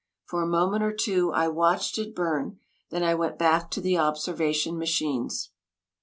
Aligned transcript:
For 0.25 0.41
a 0.41 0.47
moment 0.47 0.81
or 0.83 0.91
two 0.93 1.31
I 1.31 1.47
watched 1.47 1.99
it 1.99 2.15
burn; 2.15 2.57
then 2.89 3.03
I 3.03 3.13
went 3.13 3.37
back 3.37 3.69
to 3.69 3.81
the 3.81 3.99
observation 3.99 4.79
machines. 4.79 5.51